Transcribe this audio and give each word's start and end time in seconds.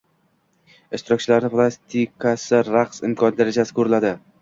Ishtirokchilarni 0.99 1.53
plastikasi 1.57 2.65
raqs 2.73 3.07
imkon 3.13 3.41
darajasi 3.43 3.81
ko‘riladi. 3.81 4.17